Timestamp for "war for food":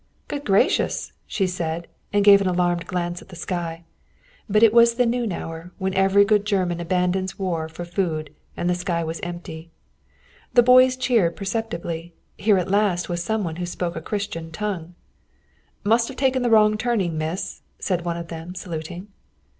7.37-8.33